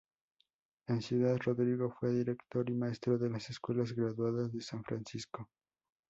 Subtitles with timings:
[0.87, 5.47] En Ciudad Rodrigo fue director y maestro de las Escuelas Graduadas de San Francisco.